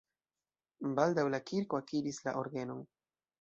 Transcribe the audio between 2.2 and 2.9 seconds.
la orgenon.